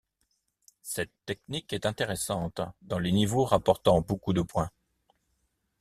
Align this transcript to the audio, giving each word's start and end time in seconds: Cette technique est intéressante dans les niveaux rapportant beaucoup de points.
Cette 0.81 1.11
technique 1.27 1.73
est 1.73 1.85
intéressante 1.85 2.59
dans 2.81 2.97
les 2.97 3.11
niveaux 3.11 3.43
rapportant 3.45 4.01
beaucoup 4.01 4.33
de 4.33 4.41
points. 4.41 4.71